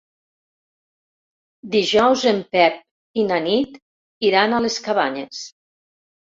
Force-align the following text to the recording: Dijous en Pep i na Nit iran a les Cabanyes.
Dijous 1.75 2.25
en 2.33 2.41
Pep 2.57 2.81
i 3.25 3.29
na 3.29 3.39
Nit 3.51 3.79
iran 4.33 4.59
a 4.61 4.65
les 4.67 4.83
Cabanyes. 4.91 5.47